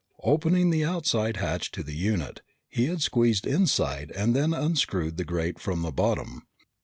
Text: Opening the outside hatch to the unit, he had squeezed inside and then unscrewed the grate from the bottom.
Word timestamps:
Opening 0.23 0.71
the 0.71 0.83
outside 0.83 1.37
hatch 1.37 1.69
to 1.73 1.83
the 1.83 1.93
unit, 1.93 2.41
he 2.67 2.87
had 2.87 3.03
squeezed 3.03 3.45
inside 3.45 4.09
and 4.15 4.35
then 4.35 4.51
unscrewed 4.51 5.17
the 5.17 5.23
grate 5.25 5.59
from 5.59 5.83
the 5.83 5.91
bottom. 5.91 6.47